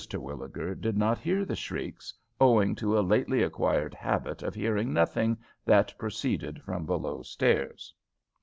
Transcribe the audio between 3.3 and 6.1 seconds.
acquired habit of hearing nothing that